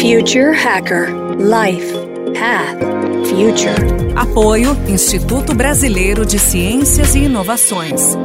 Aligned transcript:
Future 0.00 0.54
Hacker 0.54 1.08
Life 1.36 1.92
Path 2.32 2.80
Future. 3.28 4.16
Apoio 4.16 4.74
Instituto 4.88 5.54
Brasileiro 5.54 6.24
de 6.24 6.38
Ciências 6.38 7.14
e 7.14 7.24
Inovações. 7.24 8.16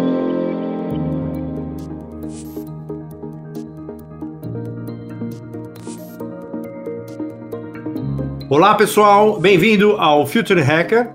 Olá 8.50 8.74
pessoal, 8.76 9.38
bem-vindo 9.38 9.98
ao 9.98 10.26
Future 10.26 10.62
Hacker. 10.62 11.10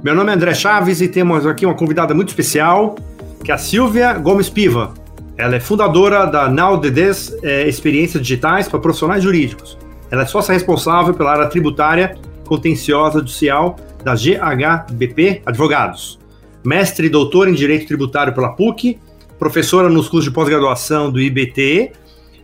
Meu 0.00 0.14
nome 0.14 0.30
é 0.30 0.34
André 0.36 0.54
Chaves 0.54 1.00
e 1.00 1.08
temos 1.08 1.44
aqui 1.44 1.66
uma 1.66 1.74
convidada 1.74 2.14
muito 2.14 2.28
especial, 2.28 2.94
que 3.42 3.50
é 3.50 3.54
a 3.54 3.58
Silvia 3.58 4.12
Gomes 4.12 4.48
Piva. 4.48 4.94
Ela 5.36 5.56
é 5.56 5.60
fundadora 5.60 6.24
da 6.24 6.48
Now 6.48 6.76
DDs 6.76 7.36
é, 7.42 7.66
Experiências 7.66 8.22
Digitais 8.22 8.68
para 8.68 8.78
Profissionais 8.78 9.20
Jurídicos. 9.20 9.76
Ela 10.14 10.22
é 10.22 10.26
sócia 10.26 10.52
responsável 10.52 11.12
pela 11.12 11.32
área 11.32 11.46
tributária 11.48 12.16
contenciosa 12.46 13.18
judicial 13.18 13.74
da 14.04 14.14
GHBP 14.14 15.42
Advogados. 15.44 16.20
Mestre 16.64 17.08
e 17.08 17.10
doutora 17.10 17.50
em 17.50 17.52
Direito 17.52 17.88
Tributário 17.88 18.32
pela 18.32 18.50
PUC, 18.50 18.96
professora 19.40 19.88
nos 19.88 20.06
cursos 20.08 20.26
de 20.26 20.30
pós-graduação 20.30 21.10
do 21.10 21.20
IBT 21.20 21.90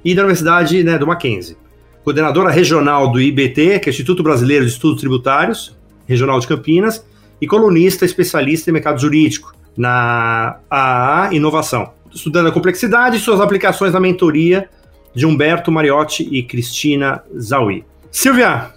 e 0.05 0.15
da 0.17 0.23
Universidade 0.23 0.83
né, 0.83 0.99
do 0.99 1.07
Mackenzie. 1.07 1.57
Coordenadora 2.03 2.51
regional 2.51 3.13
do 3.13 3.21
IBT, 3.21 3.79
que 3.79 3.89
é 3.89 3.91
o 3.91 3.93
Instituto 3.93 4.21
Brasileiro 4.21 4.67
de 4.67 4.73
Estudos 4.73 4.99
Tributários, 4.99 5.79
Regional 6.09 6.41
de 6.41 6.49
Campinas, 6.49 7.07
e 7.41 7.47
colunista 7.47 8.05
especialista 8.05 8.69
em 8.69 8.73
mercado 8.73 9.01
jurídico, 9.01 9.55
na 9.77 10.57
AA 10.69 11.29
Inovação 11.31 11.93
estudando 12.15 12.49
a 12.49 12.53
complexidade 12.53 13.17
e 13.17 13.21
suas 13.21 13.41
aplicações 13.41 13.93
na 13.93 14.01
mentoria 14.01 14.69
de 15.15 15.27
Humberto 15.27 15.71
Mariotti 15.71 16.29
e 16.31 16.43
Cristina 16.43 17.23
Zaui. 17.39 17.85
Silvia, 18.11 18.71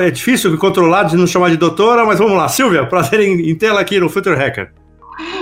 é 0.00 0.10
difícil 0.10 0.50
me 0.50 0.56
controlar 0.56 1.04
de 1.04 1.16
não 1.16 1.26
chamar 1.26 1.50
de 1.50 1.56
doutora, 1.56 2.04
mas 2.04 2.18
vamos 2.18 2.36
lá. 2.36 2.48
Silvia, 2.48 2.86
prazer 2.86 3.20
em, 3.20 3.50
em 3.50 3.54
tê-la 3.54 3.80
aqui 3.80 4.00
no 4.00 4.08
Future 4.08 4.36
Hacker. 4.36 4.72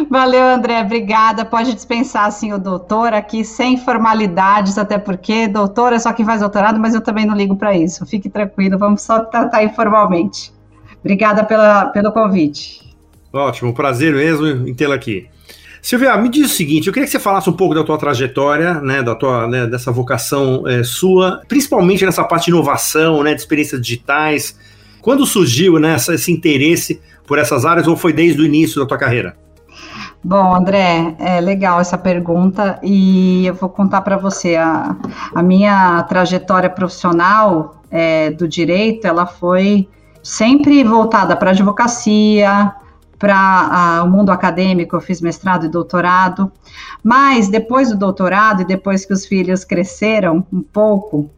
Valeu, 0.08 0.42
André, 0.42 0.80
obrigada. 0.80 1.44
Pode 1.44 1.74
dispensar 1.74 2.26
assim 2.26 2.52
o 2.52 2.58
doutor 2.58 3.12
aqui 3.12 3.44
sem 3.44 3.76
formalidades, 3.76 4.78
até 4.78 4.98
porque 4.98 5.48
doutor 5.48 5.92
é 5.92 5.98
só 5.98 6.12
quem 6.12 6.24
faz 6.24 6.40
doutorado, 6.40 6.78
mas 6.78 6.94
eu 6.94 7.00
também 7.00 7.26
não 7.26 7.36
ligo 7.36 7.56
para 7.56 7.76
isso. 7.76 8.06
Fique 8.06 8.28
tranquilo, 8.28 8.78
vamos 8.78 9.02
só 9.02 9.20
tratar 9.20 9.64
informalmente. 9.64 10.52
Obrigada 11.00 11.44
pela, 11.44 11.86
pelo 11.86 12.10
convite. 12.12 12.86
Ótimo, 13.32 13.74
prazer 13.74 14.14
mesmo 14.14 14.46
em 14.66 14.74
tê-la 14.74 14.94
aqui. 14.94 15.28
Silvia, 15.86 16.16
me 16.16 16.28
diz 16.28 16.50
o 16.50 16.52
seguinte, 16.52 16.88
eu 16.88 16.92
queria 16.92 17.06
que 17.06 17.12
você 17.12 17.20
falasse 17.20 17.48
um 17.48 17.52
pouco 17.52 17.72
da 17.72 17.84
tua 17.84 17.96
trajetória, 17.96 18.80
né, 18.80 19.04
da 19.04 19.14
tua, 19.14 19.46
né, 19.46 19.68
dessa 19.68 19.92
vocação 19.92 20.66
é, 20.66 20.82
sua, 20.82 21.42
principalmente 21.46 22.04
nessa 22.04 22.24
parte 22.24 22.46
de 22.46 22.50
inovação, 22.50 23.22
né, 23.22 23.34
de 23.34 23.40
experiências 23.40 23.80
digitais. 23.80 24.58
Quando 25.00 25.24
surgiu 25.24 25.78
né, 25.78 25.94
esse 25.94 26.32
interesse 26.32 27.00
por 27.24 27.38
essas 27.38 27.64
áreas 27.64 27.86
ou 27.86 27.96
foi 27.96 28.12
desde 28.12 28.42
o 28.42 28.44
início 28.44 28.80
da 28.80 28.86
tua 28.88 28.98
carreira? 28.98 29.36
Bom, 30.24 30.56
André, 30.56 31.14
é 31.20 31.40
legal 31.40 31.78
essa 31.78 31.96
pergunta 31.96 32.80
e 32.82 33.46
eu 33.46 33.54
vou 33.54 33.68
contar 33.68 34.00
para 34.00 34.16
você 34.16 34.56
a, 34.56 34.96
a, 35.32 35.40
minha 35.40 36.02
trajetória 36.08 36.68
profissional 36.68 37.80
é, 37.92 38.32
do 38.32 38.48
direito, 38.48 39.06
ela 39.06 39.24
foi 39.24 39.88
sempre 40.20 40.82
voltada 40.82 41.36
para 41.36 41.52
advocacia, 41.52 42.74
para 43.18 44.02
o 44.04 44.08
mundo 44.08 44.30
acadêmico, 44.30 44.96
eu 44.96 45.00
fiz 45.00 45.20
mestrado 45.20 45.66
e 45.66 45.68
doutorado, 45.68 46.52
mas 47.02 47.48
depois 47.48 47.90
do 47.90 47.96
doutorado 47.96 48.62
e 48.62 48.64
depois 48.64 49.04
que 49.04 49.12
os 49.12 49.24
filhos 49.26 49.64
cresceram 49.64 50.44
um 50.52 50.62
pouco, 50.62 51.30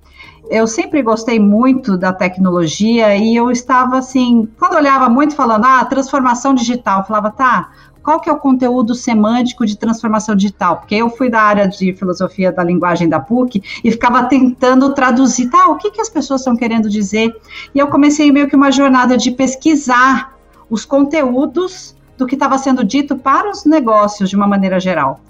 eu 0.50 0.66
sempre 0.66 1.02
gostei 1.02 1.38
muito 1.38 1.96
da 1.96 2.12
tecnologia 2.12 3.14
e 3.16 3.36
eu 3.36 3.50
estava 3.50 3.98
assim, 3.98 4.48
quando 4.58 4.74
olhava 4.74 5.08
muito 5.08 5.34
falando, 5.34 5.64
ah, 5.64 5.84
transformação 5.84 6.54
digital, 6.54 7.04
falava, 7.06 7.30
tá, 7.30 7.70
qual 8.02 8.20
que 8.20 8.30
é 8.30 8.32
o 8.32 8.38
conteúdo 8.38 8.94
semântico 8.94 9.66
de 9.66 9.76
transformação 9.76 10.34
digital? 10.34 10.78
Porque 10.78 10.94
eu 10.94 11.10
fui 11.10 11.28
da 11.28 11.42
área 11.42 11.68
de 11.68 11.92
filosofia 11.92 12.50
da 12.50 12.64
linguagem 12.64 13.06
da 13.06 13.20
PUC 13.20 13.62
e 13.84 13.90
ficava 13.90 14.24
tentando 14.24 14.94
traduzir, 14.94 15.50
tá, 15.50 15.68
o 15.68 15.76
que, 15.76 15.90
que 15.90 16.00
as 16.00 16.08
pessoas 16.08 16.40
estão 16.40 16.56
querendo 16.56 16.88
dizer? 16.88 17.30
E 17.74 17.78
eu 17.78 17.88
comecei 17.88 18.32
meio 18.32 18.48
que 18.48 18.56
uma 18.56 18.72
jornada 18.72 19.18
de 19.18 19.30
pesquisar 19.30 20.37
os 20.70 20.84
conteúdos 20.84 21.96
do 22.16 22.26
que 22.26 22.34
estava 22.34 22.58
sendo 22.58 22.84
dito 22.84 23.16
para 23.16 23.50
os 23.50 23.64
negócios 23.64 24.28
de 24.28 24.36
uma 24.36 24.46
maneira 24.46 24.80
geral. 24.80 25.20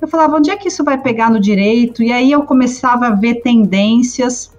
Eu 0.00 0.06
falava, 0.06 0.36
onde 0.36 0.50
é 0.50 0.56
que 0.56 0.68
isso 0.68 0.84
vai 0.84 0.98
pegar 0.98 1.30
no 1.30 1.40
direito? 1.40 2.02
E 2.02 2.12
aí 2.12 2.30
eu 2.30 2.42
começava 2.42 3.08
a 3.08 3.10
ver 3.10 3.36
tendências. 3.36 4.52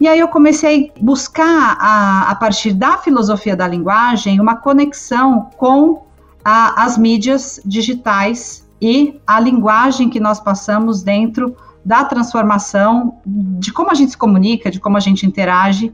E 0.00 0.06
aí 0.06 0.18
eu 0.18 0.28
comecei 0.28 0.92
a 0.96 1.04
buscar, 1.04 1.76
a, 1.80 2.30
a 2.30 2.34
partir 2.36 2.72
da 2.72 2.96
filosofia 2.98 3.56
da 3.56 3.66
linguagem, 3.66 4.40
uma 4.40 4.56
conexão 4.56 5.50
com 5.56 6.06
a, 6.44 6.84
as 6.84 6.96
mídias 6.96 7.60
digitais 7.64 8.66
e 8.80 9.20
a 9.26 9.40
linguagem 9.40 10.08
que 10.08 10.20
nós 10.20 10.38
passamos 10.40 11.02
dentro 11.02 11.56
da 11.84 12.04
transformação, 12.04 13.18
de 13.26 13.72
como 13.72 13.90
a 13.90 13.94
gente 13.94 14.12
se 14.12 14.16
comunica, 14.16 14.70
de 14.70 14.78
como 14.78 14.96
a 14.96 15.00
gente 15.00 15.26
interage. 15.26 15.92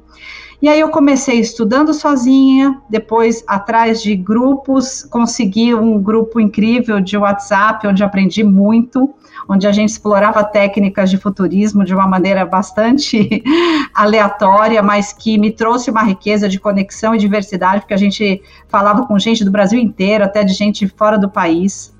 E 0.64 0.68
aí 0.70 0.80
eu 0.80 0.88
comecei 0.88 1.40
estudando 1.40 1.92
sozinha, 1.92 2.80
depois 2.88 3.44
atrás 3.46 4.02
de 4.02 4.16
grupos, 4.16 5.04
consegui 5.04 5.74
um 5.74 6.02
grupo 6.02 6.40
incrível 6.40 7.02
de 7.02 7.18
WhatsApp, 7.18 7.86
onde 7.86 8.02
aprendi 8.02 8.42
muito, 8.42 9.14
onde 9.46 9.66
a 9.66 9.72
gente 9.72 9.90
explorava 9.90 10.42
técnicas 10.42 11.10
de 11.10 11.18
futurismo 11.18 11.84
de 11.84 11.94
uma 11.94 12.08
maneira 12.08 12.46
bastante 12.46 13.44
aleatória, 13.94 14.82
mas 14.82 15.12
que 15.12 15.36
me 15.36 15.50
trouxe 15.50 15.90
uma 15.90 16.02
riqueza 16.02 16.48
de 16.48 16.58
conexão 16.58 17.14
e 17.14 17.18
diversidade, 17.18 17.82
porque 17.82 17.92
a 17.92 17.98
gente 17.98 18.40
falava 18.66 19.06
com 19.06 19.18
gente 19.18 19.44
do 19.44 19.50
Brasil 19.50 19.78
inteiro, 19.78 20.24
até 20.24 20.42
de 20.42 20.54
gente 20.54 20.88
fora 20.88 21.18
do 21.18 21.28
país. 21.28 21.94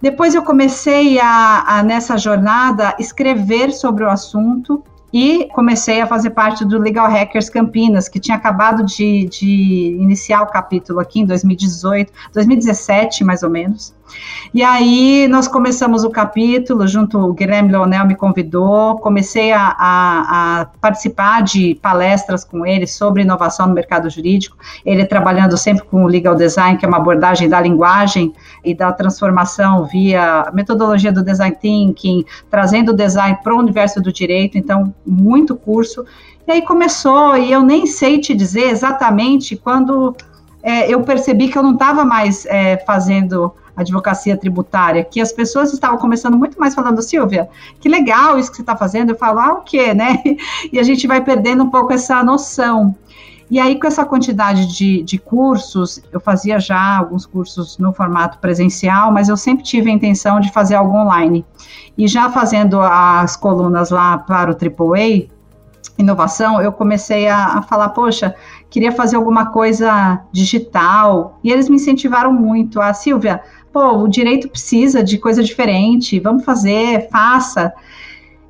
Depois 0.00 0.36
eu 0.36 0.42
comecei 0.42 1.18
a, 1.18 1.64
a 1.66 1.82
nessa 1.82 2.16
jornada 2.16 2.94
escrever 3.00 3.72
sobre 3.72 4.04
o 4.04 4.08
assunto 4.08 4.84
e 5.12 5.48
comecei 5.52 6.00
a 6.00 6.06
fazer 6.06 6.30
parte 6.30 6.64
do 6.64 6.78
Legal 6.78 7.08
Hackers 7.08 7.48
Campinas, 7.48 8.08
que 8.08 8.20
tinha 8.20 8.36
acabado 8.36 8.84
de, 8.84 9.26
de 9.26 9.96
iniciar 10.00 10.42
o 10.42 10.46
capítulo 10.46 11.00
aqui 11.00 11.20
em 11.20 11.24
2018, 11.24 12.12
2017 12.32 13.24
mais 13.24 13.42
ou 13.42 13.50
menos. 13.50 13.94
E 14.52 14.62
aí 14.62 15.28
nós 15.28 15.46
começamos 15.46 16.04
o 16.04 16.10
capítulo, 16.10 16.86
junto, 16.86 17.18
o 17.18 17.32
Guilherme 17.32 17.70
Leonel 17.70 18.06
me 18.06 18.14
convidou, 18.14 18.96
comecei 18.98 19.52
a, 19.52 19.74
a, 19.78 20.60
a, 20.60 20.64
participar 20.80 21.42
de 21.42 21.74
palestras 21.82 22.44
com 22.44 22.64
ele 22.64 22.86
sobre 22.86 23.22
inovação 23.22 23.66
no 23.66 23.74
mercado 23.74 24.08
jurídico, 24.08 24.56
ele 24.84 25.04
trabalhando 25.04 25.56
sempre 25.56 25.84
com 25.84 26.04
o 26.04 26.06
legal 26.06 26.34
design, 26.34 26.78
que 26.78 26.84
é 26.84 26.88
uma 26.88 26.96
abordagem 26.96 27.48
da 27.48 27.60
linguagem 27.60 28.32
e 28.64 28.74
da 28.74 28.92
transformação 28.92 29.84
via 29.84 30.50
metodologia 30.54 31.12
do 31.12 31.22
design 31.22 31.56
thinking, 31.60 32.24
trazendo 32.50 32.92
o 32.92 32.94
design 32.94 33.38
para 33.42 33.54
o 33.54 33.58
universo 33.58 34.00
do 34.00 34.12
direito, 34.12 34.56
então 34.56 34.94
muito 35.06 35.54
curso. 35.54 36.04
E 36.46 36.52
aí 36.52 36.62
começou, 36.62 37.36
e 37.36 37.52
eu 37.52 37.62
nem 37.62 37.86
sei 37.86 38.18
te 38.18 38.34
dizer 38.34 38.70
exatamente 38.70 39.54
quando 39.54 40.16
é, 40.62 40.92
eu 40.92 41.02
percebi 41.02 41.48
que 41.48 41.58
eu 41.58 41.62
não 41.62 41.74
estava 41.74 42.04
mais 42.04 42.46
é, 42.46 42.78
fazendo 42.86 43.54
advocacia 43.80 44.36
tributária, 44.36 45.04
que 45.04 45.20
as 45.20 45.32
pessoas 45.32 45.72
estavam 45.72 45.98
começando 45.98 46.36
muito 46.36 46.58
mais 46.58 46.74
falando, 46.74 47.00
Silvia, 47.02 47.48
que 47.80 47.88
legal 47.88 48.38
isso 48.38 48.50
que 48.50 48.56
você 48.56 48.62
está 48.62 48.76
fazendo. 48.76 49.10
Eu 49.10 49.16
falo, 49.16 49.38
ah, 49.38 49.54
o 49.54 49.62
quê, 49.62 49.94
né? 49.94 50.22
E 50.72 50.78
a 50.78 50.82
gente 50.82 51.06
vai 51.06 51.22
perdendo 51.22 51.64
um 51.64 51.70
pouco 51.70 51.92
essa 51.92 52.22
noção. 52.22 52.94
E 53.50 53.58
aí, 53.58 53.80
com 53.80 53.86
essa 53.86 54.04
quantidade 54.04 54.66
de, 54.66 55.02
de 55.02 55.18
cursos, 55.18 56.02
eu 56.12 56.20
fazia 56.20 56.60
já 56.60 56.98
alguns 56.98 57.24
cursos 57.24 57.78
no 57.78 57.94
formato 57.94 58.38
presencial, 58.38 59.10
mas 59.10 59.28
eu 59.28 59.36
sempre 59.36 59.64
tive 59.64 59.90
a 59.90 59.92
intenção 59.92 60.38
de 60.38 60.52
fazer 60.52 60.74
algo 60.74 60.94
online. 60.94 61.46
E 61.96 62.06
já 62.06 62.28
fazendo 62.30 62.78
as 62.80 63.36
colunas 63.36 63.90
lá 63.90 64.18
para 64.18 64.50
o 64.50 64.54
AAA, 64.54 65.28
inovação, 65.96 66.60
eu 66.60 66.72
comecei 66.72 67.26
a, 67.26 67.58
a, 67.58 67.62
falar, 67.62 67.88
poxa, 67.88 68.34
queria 68.70 68.92
fazer 68.92 69.16
alguma 69.16 69.46
coisa 69.46 70.20
digital. 70.30 71.38
E 71.42 71.50
eles 71.50 71.70
me 71.70 71.76
incentivaram 71.76 72.32
muito. 72.32 72.80
A 72.80 72.92
Silvia, 72.92 73.42
pô, 73.72 73.98
o 73.98 74.08
direito 74.08 74.48
precisa 74.48 75.02
de 75.02 75.18
coisa 75.18 75.42
diferente, 75.42 76.18
vamos 76.20 76.44
fazer, 76.44 77.08
faça. 77.10 77.72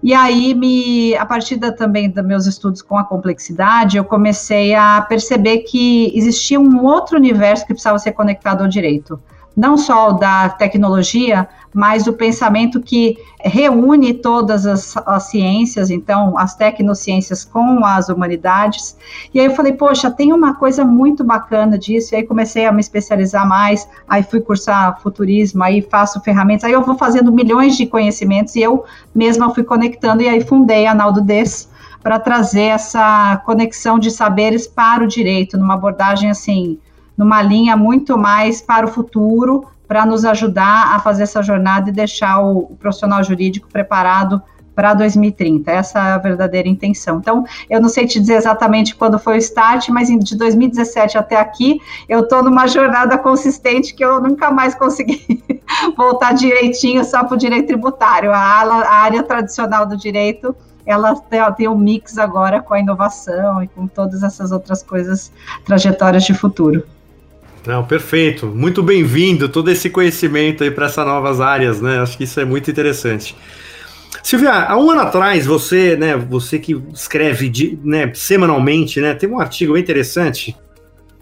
E 0.03 0.15
aí, 0.15 0.55
me, 0.55 1.17
a 1.17 1.26
partir 1.26 1.56
da, 1.56 1.73
também 1.73 2.09
dos 2.09 2.25
meus 2.25 2.47
estudos 2.47 2.81
com 2.81 2.97
a 2.97 3.05
complexidade, 3.05 3.97
eu 3.97 4.05
comecei 4.05 4.75
a 4.75 5.03
perceber 5.03 5.59
que 5.59 6.12
existia 6.17 6.61
um 6.61 6.85
outro 6.85 7.17
universo 7.17 7.67
que 7.67 7.73
precisava 7.73 7.99
ser 7.99 8.12
conectado 8.12 8.62
ao 8.62 8.69
direito 8.69 9.20
não 9.58 9.76
só 9.76 10.12
da 10.12 10.49
tecnologia, 10.50 11.49
mas 11.75 12.06
o 12.06 12.12
pensamento 12.12 12.81
que 12.81 13.19
reúne 13.40 14.14
todas 14.14 14.64
as, 14.64 14.96
as, 14.99 15.25
ciências, 15.25 15.90
então 15.90 16.38
as 16.38 16.55
tecnociências 16.55 17.44
com 17.44 17.84
as 17.84 18.08
humanidades. 18.08 18.96
E 19.34 19.40
aí 19.40 19.46
eu 19.46 19.56
falei, 19.56 19.72
poxa, 19.72 20.12
tem 20.12 20.32
uma 20.32 20.55
coisa 20.55 20.84
muito 20.84 21.25
bacana 21.25 21.76
disso. 21.76 22.14
E 22.14 22.19
aí 22.19 22.22
comecei 22.22 22.66
a 22.66 22.72
me 22.72 22.81
especializar 22.81 23.49
mais, 23.49 23.88
aí 24.08 24.22
fui 24.22 24.40
cursar 24.40 25.00
futurismo, 25.02 25.64
aí 25.64 25.82
faço 25.82 26.20
ferramentas, 26.20 26.62
aí 26.62 26.72
eu 26.72 26.82
vou 26.82 26.96
fazendo 26.96 27.32
milhões 27.32 27.76
de 27.76 27.84
conhecimentos 27.84 28.54
e 28.54 28.61
eu 28.61 28.84
mesma 29.12 29.52
fui 29.52 29.64
conectando 29.64 30.22
e 30.22 30.28
aí 30.28 30.40
fundei 30.40 30.87
a 30.87 30.94
Naldo 30.94 31.20
Des 31.20 31.69
para 32.00 32.20
trazer 32.20 32.62
essa 32.62 33.43
conexão 33.44 33.99
de 33.99 34.12
saberes 34.12 34.69
para 34.69 35.02
o 35.02 35.08
direito, 35.08 35.58
numa 35.58 35.75
abordagem 35.75 36.31
assim, 36.31 36.78
numa 37.19 37.43
linha 37.43 37.76
muito 37.76 38.17
mais 38.17 38.62
para 38.62 38.87
o 38.87 38.88
futuro, 38.88 39.67
para 39.88 40.06
nos 40.06 40.25
ajudar 40.25 40.94
a 40.94 41.00
fazer 41.00 41.25
essa 41.25 41.43
jornada 41.43 41.91
e 41.91 41.93
deixar 41.93 42.38
o, 42.38 42.59
o 42.59 42.76
profissional 42.76 43.25
jurídico 43.25 43.69
preparado 43.69 44.41
para 44.79 44.94
2030. 44.94 45.73
Essa 45.73 45.99
é 45.99 46.12
a 46.12 46.19
verdadeira 46.19 46.69
intenção. 46.69 47.19
Então, 47.19 47.44
eu 47.69 47.81
não 47.81 47.88
sei 47.88 48.06
te 48.06 48.20
dizer 48.20 48.35
exatamente 48.35 48.94
quando 48.94 49.19
foi 49.19 49.35
o 49.35 49.38
start, 49.38 49.88
mas 49.88 50.06
de 50.06 50.37
2017 50.37 51.19
até 51.19 51.35
aqui, 51.35 51.81
eu 52.09 52.20
estou 52.20 52.44
numa 52.44 52.69
jornada 52.69 53.19
consistente 53.19 53.93
que 53.93 54.05
eu 54.05 54.21
nunca 54.21 54.53
mais 54.53 54.76
consegui 54.76 55.43
voltar 55.99 56.32
direitinho 56.32 57.05
só 57.05 57.25
para 57.25 57.35
o 57.35 57.37
direito 57.37 57.67
tributário. 57.67 58.31
A, 58.31 58.37
a 58.38 58.94
área 58.99 59.25
tradicional 59.25 59.85
do 59.85 59.97
direito 59.97 60.55
ela 60.87 61.14
tem 61.50 61.69
um 61.69 61.76
mix 61.76 62.17
agora 62.17 62.62
com 62.62 62.73
a 62.73 62.79
inovação 62.81 63.62
e 63.62 63.69
com 63.69 63.87
todas 63.87 64.23
essas 64.23 64.53
outras 64.53 64.82
coisas, 64.82 65.31
trajetórias 65.67 66.25
de 66.25 66.32
futuro. 66.32 66.82
Não, 67.69 67.85
perfeito. 67.85 68.47
Muito 68.47 68.82
bem-vindo 68.82 69.47
todo 69.47 69.70
esse 69.70 69.91
conhecimento 69.91 70.65
aí 70.65 70.70
para 70.70 70.87
essas 70.87 71.06
novas 71.06 71.38
áreas, 71.38 71.82
né? 71.82 71.99
Acho 71.99 72.17
que 72.17 72.25
isso 72.25 72.41
é 72.41 72.44
muito 72.47 72.70
interessante. 72.70 73.37
Silvia, 74.23 74.53
há 74.53 74.75
um 74.79 74.91
ano 74.91 75.03
atrás, 75.03 75.44
você, 75.44 75.94
né, 75.94 76.17
você 76.17 76.59
que 76.59 76.73
escreve 76.94 77.47
de, 77.50 77.79
né, 77.85 78.11
semanalmente, 78.15 79.03
né, 79.03 79.12
tem 79.12 79.29
um 79.29 79.38
artigo 79.38 79.75
bem 79.75 79.82
interessante. 79.82 80.56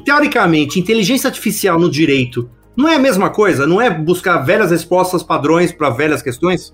Teoricamente, 0.05 0.79
inteligência 0.79 1.27
artificial 1.27 1.81
no 1.81 1.91
direito 1.91 2.49
não 2.77 2.89
é 2.89 2.95
a 2.95 3.01
mesma 3.01 3.29
coisa? 3.29 3.67
Não 3.67 3.81
é 3.81 3.91
buscar 3.91 4.39
velhas 4.39 4.71
respostas 4.71 5.25
padrões 5.25 5.73
para 5.73 5.91
velhas 5.91 6.23
questões? 6.23 6.73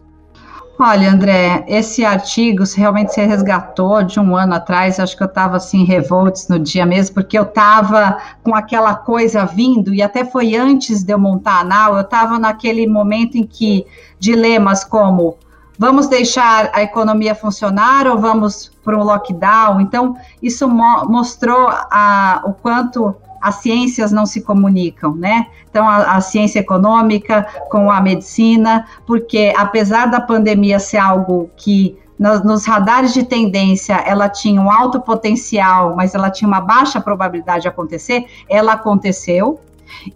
Olha, 0.78 1.12
André, 1.12 1.64
esse 1.68 2.04
artigo 2.04 2.64
realmente 2.74 3.12
se 3.12 3.22
resgatou 3.24 4.02
de 4.02 4.18
um 4.18 4.34
ano 4.34 4.54
atrás. 4.54 4.98
Acho 4.98 5.16
que 5.16 5.22
eu 5.22 5.28
estava 5.28 5.56
assim, 5.56 5.84
revoltos 5.84 6.48
no 6.48 6.58
dia 6.58 6.84
mesmo, 6.84 7.14
porque 7.14 7.38
eu 7.38 7.44
estava 7.44 8.18
com 8.42 8.54
aquela 8.54 8.94
coisa 8.94 9.44
vindo, 9.44 9.94
e 9.94 10.02
até 10.02 10.24
foi 10.24 10.56
antes 10.56 11.04
de 11.04 11.12
eu 11.12 11.18
montar 11.18 11.60
a 11.60 11.64
NAU, 11.64 11.94
eu 11.96 12.00
estava 12.00 12.38
naquele 12.38 12.86
momento 12.86 13.36
em 13.36 13.44
que 13.44 13.86
dilemas 14.18 14.82
como 14.82 15.36
vamos 15.78 16.06
deixar 16.06 16.70
a 16.72 16.82
economia 16.82 17.34
funcionar 17.34 18.06
ou 18.06 18.18
vamos 18.18 18.70
para 18.84 18.96
um 18.96 19.02
lockdown? 19.02 19.80
Então, 19.80 20.16
isso 20.42 20.68
mo 20.68 21.04
mostrou 21.06 21.68
a, 21.68 22.40
o 22.44 22.52
quanto 22.52 23.14
as 23.42 23.56
ciências 23.56 24.12
não 24.12 24.24
se 24.24 24.40
comunicam, 24.40 25.14
né? 25.16 25.46
Então, 25.68 25.86
a, 25.86 26.16
a, 26.16 26.20
ciência 26.20 26.60
econômica 26.60 27.46
com 27.68 27.90
a 27.90 28.00
medicina, 28.00 28.86
porque 29.06 29.52
apesar 29.56 30.06
da 30.06 30.20
pandemia 30.20 30.78
ser 30.78 30.98
algo 30.98 31.50
que 31.56 31.98
nos, 32.18 32.44
nos 32.44 32.64
radares 32.64 33.12
de 33.12 33.24
tendência 33.24 33.94
ela 34.06 34.28
tinha 34.28 34.60
um 34.60 34.70
alto 34.70 35.00
potencial, 35.00 35.96
mas 35.96 36.14
ela 36.14 36.30
tinha 36.30 36.46
uma 36.46 36.60
baixa 36.60 37.00
probabilidade 37.00 37.62
de 37.62 37.68
acontecer, 37.68 38.26
ela 38.48 38.74
aconteceu 38.74 39.58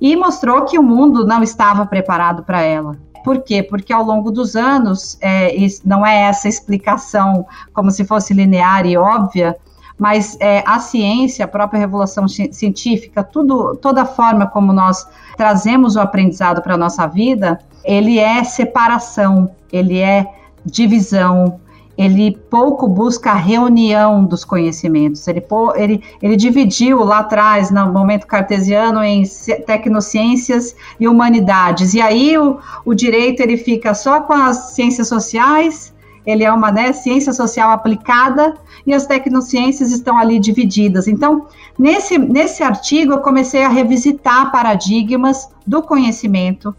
e 0.01 0.15
mostrou 0.15 0.63
que 0.63 0.79
o 0.79 0.83
mundo 0.83 1.27
não 1.27 1.43
estava 1.43 1.85
preparado 1.85 2.45
para 2.45 2.63
ela. 2.63 2.97
Por 3.25 3.43
quê? 3.43 3.61
Porque 3.61 3.93
ao 3.93 4.05
longo 4.05 4.31
dos 4.31 4.55
anos, 4.55 5.19
é, 5.21 5.53
não 5.85 6.07
é 6.07 6.29
essa 6.29 6.49
explicação 6.49 7.45
como 7.73 7.91
se 7.91 8.05
fosse 8.05 8.33
linear 8.33 8.87
e 8.87 8.97
óbvia, 8.97 9.57
mas 9.99 10.37
é, 10.41 10.63
a 10.67 10.79
ciência, 10.79 11.45
a 11.45 11.49
própria 11.49 11.79
revolução 11.79 12.29
científica, 12.29 13.25
tudo, 13.25 13.77
toda 13.77 14.05
forma 14.05 14.47
como 14.47 14.73
nós 14.73 15.07
trazemos 15.37 15.97
o 15.97 16.01
aprendizado 16.01 16.63
para 16.63 16.75
a 16.75 16.79
nossa 16.79 17.07
vida, 17.07 17.59
ele 17.85 18.19
é 18.19 18.45
separação, 18.45 19.51
ele 19.73 19.99
é 19.99 20.27
divisão, 20.65 21.61
ele 21.97 22.37
pouco 22.51 22.87
busca 22.87 23.31
a 23.31 23.37
reunião 23.37 24.25
dos 24.25 24.45
conhecimentos. 24.45 25.27
Ele, 25.27 25.43
ele, 25.77 26.03
ele 26.21 26.37
dividiu 26.37 27.03
lá 27.03 27.21
atrás, 27.21 27.71
no 27.71 27.91
momento 27.91 28.27
cartesiano, 28.27 29.03
em 29.03 29.23
tecnociências 29.67 30.77
e 31.01 31.09
humanidades. 31.09 31.95
E 31.95 32.01
aí 32.01 32.37
o, 32.37 32.59
o 32.85 32.95
direito 32.95 33.41
ele 33.41 33.57
fica 33.57 33.95
só 33.95 34.21
com 34.21 34.35
as 34.35 34.75
ciências 34.75 35.09
sociais, 35.09 35.95
ele 36.27 36.43
é 36.43 36.53
uma 36.53 36.73
né, 36.73 36.93
ciência 36.93 37.33
social 37.33 37.71
aplicada 37.71 38.55
e 38.85 38.93
as 38.93 39.07
tecnociências 39.07 39.93
estão 39.93 40.19
ali 40.19 40.41
divididas. 40.41 41.07
Então, 41.07 41.47
nesse, 41.79 42.19
nesse 42.19 42.65
artigo, 42.65 43.13
eu 43.13 43.21
comecei 43.21 43.65
a 43.65 43.69
revisitar 43.69 44.51
paradigmas 44.51 45.49
do 45.65 45.81
conhecimento 45.83 46.75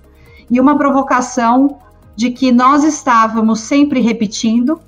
e 0.52 0.60
uma 0.60 0.78
provocação 0.78 1.78
de 2.16 2.32
que 2.32 2.52
nós 2.52 2.84
estávamos 2.84 3.62
sempre 3.62 4.02
repetindo, 4.02 4.80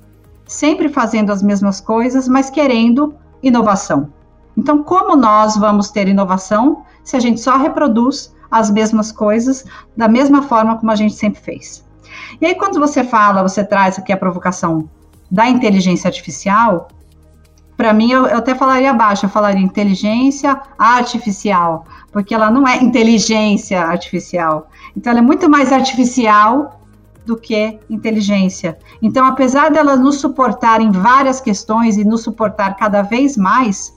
sempre 0.46 0.88
fazendo 0.88 1.30
as 1.30 1.42
mesmas 1.42 1.80
coisas, 1.80 2.28
mas 2.28 2.50
querendo 2.50 3.14
inovação. 3.42 4.12
Então, 4.56 4.82
como 4.82 5.16
nós 5.16 5.56
vamos 5.56 5.90
ter 5.90 6.06
inovação 6.06 6.82
se 7.02 7.16
a 7.16 7.20
gente 7.20 7.40
só 7.40 7.56
reproduz 7.56 8.34
as 8.50 8.70
mesmas 8.70 9.10
coisas 9.10 9.64
da 9.96 10.08
mesma 10.08 10.42
forma 10.42 10.76
como 10.76 10.90
a 10.90 10.96
gente 10.96 11.14
sempre 11.14 11.40
fez? 11.40 11.88
E 12.40 12.46
aí, 12.46 12.54
quando 12.54 12.78
você 12.78 13.04
fala, 13.04 13.42
você 13.42 13.64
traz 13.64 13.98
aqui 13.98 14.12
a 14.12 14.16
provocação 14.16 14.88
da 15.30 15.48
inteligência 15.48 16.08
artificial, 16.08 16.88
para 17.76 17.94
mim, 17.94 18.10
eu, 18.10 18.26
eu, 18.26 18.38
até 18.38 18.54
falaria 18.54 18.90
abaixo, 18.90 19.24
eu 19.24 19.30
falaria 19.30 19.62
inteligência 19.62 20.60
artificial, 20.78 21.86
porque 22.12 22.34
ela 22.34 22.50
não 22.50 22.68
é 22.68 22.76
inteligência 22.76 23.80
artificial. 23.80 24.68
Então, 24.94 25.10
ela 25.10 25.20
é 25.20 25.22
muito 25.22 25.48
mais 25.48 25.72
artificial 25.72 26.80
do 27.24 27.36
que 27.36 27.78
inteligência. 27.88 28.76
Então, 29.00 29.24
apesar 29.24 29.70
dela 29.70 29.96
nos 29.96 30.20
suportar 30.20 30.80
em 30.80 30.90
várias 30.90 31.40
questões 31.40 31.96
e 31.96 32.04
nos 32.04 32.22
suportar 32.22 32.76
cada 32.76 33.02
vez 33.02 33.36
mais, 33.36 33.96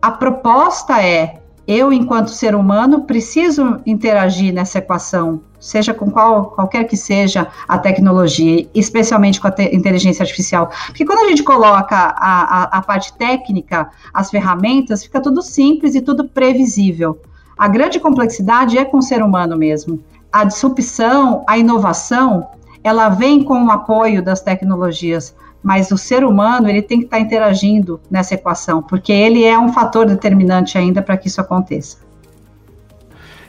a 0.00 0.10
proposta 0.10 1.02
é 1.02 1.40
eu, 1.66 1.92
enquanto 1.92 2.30
ser 2.30 2.54
humano, 2.54 3.02
preciso 3.02 3.80
interagir 3.84 4.54
nessa 4.54 4.78
equação, 4.78 5.42
seja 5.58 5.92
com 5.92 6.10
qual, 6.10 6.46
qualquer 6.46 6.84
que 6.84 6.96
seja 6.96 7.48
a 7.66 7.78
tecnologia, 7.78 8.68
especialmente 8.74 9.40
com 9.40 9.48
a 9.48 9.54
inteligência 9.72 10.22
artificial. 10.22 10.70
Porque 10.86 11.04
quando 11.04 11.26
a 11.26 11.28
gente 11.28 11.42
coloca 11.42 11.96
a, 11.96 12.62
a, 12.62 12.78
a 12.78 12.82
parte 12.82 13.12
técnica, 13.14 13.90
as 14.12 14.30
ferramentas, 14.30 15.02
fica 15.04 15.20
tudo 15.20 15.42
simples 15.42 15.94
e 15.94 16.00
tudo 16.00 16.28
previsível. 16.28 17.18
A 17.56 17.68
grande 17.68 17.98
complexidade 17.98 18.78
é 18.78 18.84
com 18.84 18.98
o 18.98 19.02
ser 19.02 19.22
humano 19.22 19.56
mesmo. 19.56 20.02
A 20.32 20.44
disrupção, 20.44 21.44
a 21.46 21.58
inovação, 21.58 22.48
ela 22.84 23.08
vem 23.08 23.42
com 23.42 23.64
o 23.64 23.70
apoio 23.70 24.22
das 24.22 24.40
tecnologias 24.40 25.34
mas 25.62 25.90
o 25.90 25.98
ser 25.98 26.24
humano 26.24 26.68
ele 26.68 26.82
tem 26.82 27.00
que 27.00 27.04
estar 27.06 27.18
interagindo 27.18 28.00
nessa 28.10 28.34
equação, 28.34 28.82
porque 28.82 29.12
ele 29.12 29.44
é 29.44 29.58
um 29.58 29.72
fator 29.72 30.06
determinante 30.06 30.78
ainda 30.78 31.02
para 31.02 31.16
que 31.16 31.28
isso 31.28 31.40
aconteça. 31.40 31.98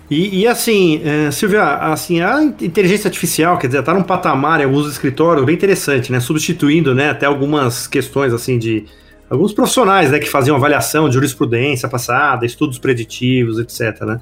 E, 0.10 0.40
e 0.40 0.48
assim, 0.48 1.02
é, 1.04 1.30
Silvia, 1.30 1.64
assim, 1.64 2.20
a 2.20 2.42
inteligência 2.44 3.08
artificial, 3.08 3.60
quer 3.60 3.68
dizer, 3.68 3.80
está 3.80 3.94
num 3.94 4.02
patamar 4.02 4.60
em 4.60 4.64
alguns 4.64 4.92
escritórios 4.92 5.46
bem 5.46 5.54
interessante, 5.54 6.12
né? 6.12 6.20
Substituindo, 6.20 6.96
né, 6.96 7.12
até 7.12 7.28
algumas 7.28 7.86
questões 7.86 8.34
assim 8.34 8.58
de 8.58 8.86
alguns 9.30 9.54
profissionais, 9.54 10.10
né, 10.10 10.18
que 10.18 10.28
faziam 10.28 10.56
avaliação 10.56 11.08
de 11.08 11.14
jurisprudência 11.14 11.88
passada, 11.88 12.44
estudos 12.44 12.80
preditivos, 12.80 13.60
etc, 13.60 14.02
né? 14.02 14.20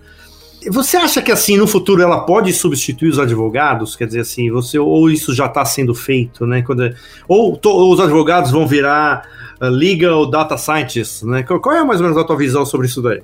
Você 0.70 0.98
acha 0.98 1.22
que 1.22 1.32
assim 1.32 1.56
no 1.56 1.68
futuro 1.68 2.02
ela 2.02 2.22
pode 2.22 2.52
substituir 2.52 3.10
os 3.10 3.20
advogados? 3.20 3.96
Quer 3.96 4.08
dizer 4.08 4.22
assim, 4.22 4.52
você 4.52 4.78
ou 4.78 5.10
isso 5.10 5.34
já 5.34 5.46
está 5.46 5.64
sendo 5.64 5.96
feito, 5.96 6.46
né? 6.46 6.62
Quando, 6.64 6.94
ou, 7.28 7.56
to, 7.56 7.70
ou 7.70 7.94
os 7.94 8.00
advogados 8.02 8.52
vão 8.52 8.68
virar 8.68 9.26
uh, 9.62 9.70
legal 9.70 10.26
data 10.30 10.58
scientists, 10.58 11.22
né? 11.22 11.44
Qual 11.44 11.74
é 11.74 11.84
mais 11.84 12.02
ou 12.02 12.08
menos 12.08 12.22
a 12.22 12.26
tua 12.26 12.36
visão 12.36 12.66
sobre 12.66 12.88
isso 12.88 13.02
daí? 13.02 13.22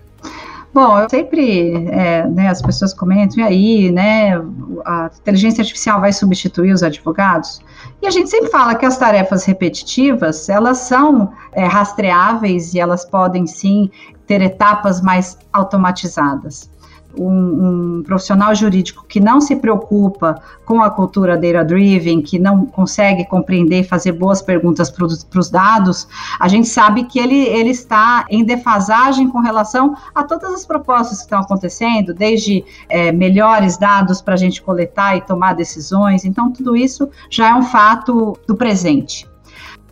Bom, 0.74 0.98
eu 0.98 1.08
sempre, 1.08 1.72
é, 1.92 2.26
né, 2.28 2.48
as 2.48 2.60
pessoas 2.60 2.96
comentam, 2.96 3.38
e 3.38 3.44
aí, 3.44 3.92
né, 3.92 4.36
a 4.84 5.12
inteligência 5.22 5.62
artificial 5.62 6.02
vai 6.02 6.12
substituir 6.12 6.74
os 6.74 6.82
advogados? 6.82 7.62
E 8.02 8.08
a 8.08 8.10
gente 8.10 8.28
sempre 8.28 8.50
fala 8.50 8.74
que 8.74 8.84
as 8.84 8.98
tarefas 8.98 9.46
repetitivas, 9.46 10.50
elas 10.50 10.80
são 10.80 11.32
é, 11.52 11.66
rastreáveis 11.66 12.74
e 12.74 12.80
elas 12.80 13.06
podem, 13.06 13.46
sim, 13.46 13.92
ter 14.26 14.42
etapas 14.42 15.00
mais 15.00 15.38
automatizadas 15.52 16.74
um, 17.18 17.98
um, 18.00 18.04
profissional 18.04 18.54
jurídico 18.56 19.06
que 19.08 19.20
não 19.20 19.40
se 19.40 19.56
preocupa 19.56 20.42
com 20.66 20.82
a 20.82 20.90
cultura 20.90 21.38
data-driven, 21.38 22.22
que 22.22 22.40
não 22.40 22.66
consegue 22.66 23.26
compreender 23.26 23.82
e 23.82 23.84
fazer 23.84 24.14
boas 24.14 24.42
perguntas 24.42 24.90
para 24.90 25.40
os 25.40 25.50
dados, 25.50 26.08
a 26.40 26.48
gente 26.48 26.68
sabe 26.68 27.04
que 27.04 27.20
ele, 27.20 27.48
ele 27.48 27.70
está 27.70 28.26
em 28.30 28.44
defasagem 28.44 29.30
com 29.30 29.40
relação 29.40 29.96
a 30.14 30.24
todas 30.24 30.54
as 30.54 30.66
propostas 30.66 31.20
que 31.20 31.24
estão 31.24 31.40
acontecendo, 31.40 32.14
desde 32.14 32.64
é, 32.90 33.12
melhores 33.12 33.78
dados 33.78 34.22
para 34.22 34.34
a 34.34 34.38
gente 34.38 34.62
coletar 34.62 35.18
e 35.18 35.22
tomar 35.22 35.54
decisões. 35.54 36.26
Então, 36.26 36.52
tudo 36.52 36.76
isso 36.76 37.10
já 37.30 37.50
é 37.50 37.54
um 37.54 37.64
fato 37.64 38.38
do 38.48 38.56
presente 38.56 39.32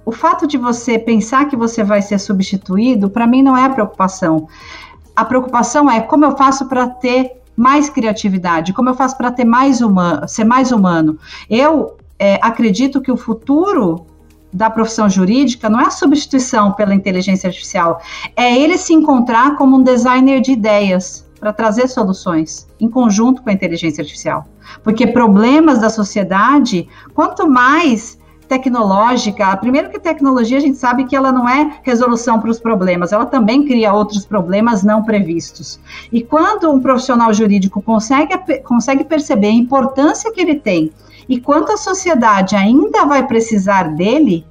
o 0.04 0.12
fato 0.12 0.48
de 0.48 0.58
você 0.58 0.98
pensar 0.98 1.46
que 1.46 1.56
você 1.56 1.84
vai 1.84 2.02
ser 2.02 2.20
substituído, 2.20 3.10
para 3.10 3.28
mim 3.28 3.44
não 3.44 3.56
é 3.56 3.66
a 3.66 3.70
preocupação 3.70 4.48
a 5.22 5.26
preocupação 5.26 5.90
é 5.90 6.02
como 6.02 6.26
eu 6.26 6.36
faço 6.36 6.68
para 6.68 6.88
ter 6.88 7.44
mais 7.56 7.92
criatividade, 7.92 8.74
como 8.74 8.90
eu 8.90 8.96
faço 8.96 9.16
para 9.16 9.32
ter 9.32 9.46
mais 9.46 9.80
humano, 9.80 10.28
ser 10.28 10.44
mais 10.44 10.72
humano. 10.72 11.20
Eu 11.48 11.96
é, 12.18 12.40
acredito 12.42 13.00
que 13.00 13.12
o 13.12 13.16
futuro 13.16 14.08
da 14.52 14.68
profissão 14.68 15.08
jurídica 15.08 15.70
não 15.70 15.80
é 15.80 15.86
a 15.86 15.92
substituição 15.92 16.72
pela 16.72 16.96
inteligência 16.96 17.48
artificial, 17.48 18.02
é 18.36 18.58
ele 18.58 18.80
se 18.80 18.94
encontrar 18.94 19.58
como 19.58 19.78
um 19.78 19.84
designer 19.84 20.42
de 20.42 20.54
ideias 20.54 21.24
para 21.40 21.54
trazer 21.54 21.88
soluções 21.88 22.68
em 22.80 22.90
conjunto 22.90 23.44
com 23.44 23.50
a 23.52 23.54
inteligência 23.54 24.02
artificial. 24.02 24.48
Porque 24.84 25.06
problemas 25.06 25.78
da 25.80 25.90
sociedade, 25.90 26.88
quanto 27.14 27.48
mais 27.48 28.18
tecnológica, 28.52 29.56
primeiro 29.56 29.90
que 29.90 29.98
tecnologia 29.98 30.58
a 30.58 30.60
gente 30.60 30.78
sabe 30.78 31.06
que 31.06 31.16
ela 31.16 31.32
não 31.32 31.48
é 31.48 31.80
resolução 31.84 32.38
para 32.38 32.50
os 32.50 32.60
problemas, 32.60 33.14
ela 33.14 33.26
também 33.26 33.66
cria 33.66 33.94
outros 33.94 34.26
problemas 34.26 34.84
não 34.84 35.04
previstos. 35.04 35.80
E 36.12 36.22
quando 36.22 36.70
um 36.70 36.82
profissional 36.82 37.34
jurídico 37.34 37.82
consegue, 37.82 38.38
consegue 38.66 39.06
perceber 39.06 39.48
a 39.48 39.52
importância 39.52 40.34
que 40.34 40.42
ele 40.42 40.56
tem 40.56 40.92
e 41.30 41.40
quanto 41.40 41.72
a 41.72 41.78
sociedade 41.78 42.58
ainda 42.58 43.06
vai 43.06 43.26
precisar 43.26 43.84
dele, 43.96 44.46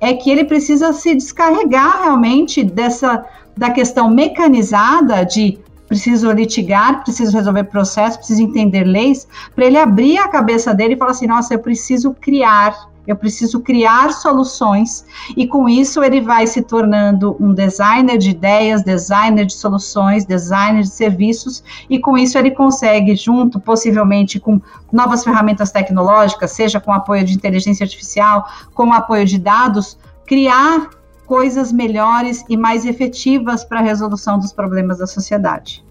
é 0.00 0.14
que 0.14 0.30
ele 0.30 0.44
precisa 0.44 0.94
se 0.94 1.14
descarregar 1.14 2.04
realmente 2.04 2.64
dessa 2.64 3.22
da 3.54 3.70
questão 3.70 4.10
mecanizada 4.10 5.24
de 5.24 5.58
preciso 5.88 6.30
litigar, 6.30 7.02
preciso 7.02 7.36
resolver 7.36 7.64
processo, 7.64 8.18
preciso 8.18 8.42
entender 8.42 8.84
leis, 8.84 9.26
para 9.54 9.64
ele 9.64 9.78
abrir 9.78 10.18
a 10.18 10.28
cabeça 10.28 10.74
dele 10.74 10.94
e 10.94 10.96
falar 10.96 11.12
assim: 11.12 11.26
nossa, 11.26 11.54
eu 11.54 11.58
preciso 11.58 12.14
criar, 12.14 12.74
eu 13.06 13.16
preciso 13.16 13.60
criar 13.60 14.12
soluções, 14.12 15.04
e 15.36 15.46
com 15.46 15.68
isso 15.68 16.02
ele 16.02 16.20
vai 16.20 16.46
se 16.46 16.62
tornando 16.62 17.36
um 17.40 17.54
designer 17.54 18.18
de 18.18 18.30
ideias, 18.30 18.82
designer 18.82 19.46
de 19.46 19.54
soluções, 19.54 20.24
designer 20.24 20.82
de 20.82 20.90
serviços, 20.90 21.62
e 21.88 21.98
com 21.98 22.16
isso 22.16 22.36
ele 22.38 22.50
consegue, 22.50 23.14
junto 23.14 23.60
possivelmente 23.60 24.40
com 24.40 24.60
novas 24.92 25.24
ferramentas 25.24 25.70
tecnológicas, 25.70 26.52
seja 26.52 26.80
com 26.80 26.92
apoio 26.92 27.24
de 27.24 27.34
inteligência 27.34 27.84
artificial, 27.84 28.46
com 28.74 28.92
apoio 28.92 29.24
de 29.24 29.38
dados, 29.38 29.98
criar 30.26 30.90
coisas 31.26 31.72
melhores 31.72 32.44
e 32.48 32.56
mais 32.56 32.86
efetivas 32.86 33.64
para 33.64 33.80
a 33.80 33.82
resolução 33.82 34.38
dos 34.38 34.52
problemas 34.52 34.98
da 34.98 35.06
sociedade. 35.06 35.84